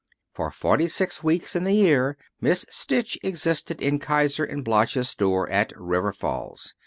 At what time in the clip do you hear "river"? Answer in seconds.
5.77-6.11